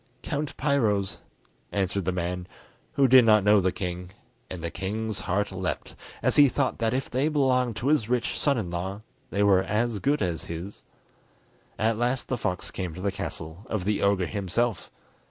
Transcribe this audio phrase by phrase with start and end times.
[0.23, 1.19] Count Piro's,"
[1.71, 2.47] answered the man,
[2.93, 4.09] who did not know the king;
[4.49, 5.93] and the king's heart leapt
[6.23, 9.61] as he thought that if they belonged to his rich son in law they were
[9.61, 10.83] as good as his.
[11.77, 14.89] At last the fox came to the castle of the ogre himself.